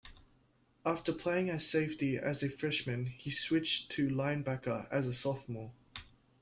After 0.83 1.13
playing 1.13 1.51
as 1.51 1.67
safety 1.67 2.17
as 2.17 2.41
a 2.41 2.49
freshman 2.49 3.05
he 3.05 3.29
switched 3.29 3.91
to 3.91 4.07
linebacker 4.09 4.87
as 4.89 5.05
a 5.05 5.13
sophomore. 5.13 5.73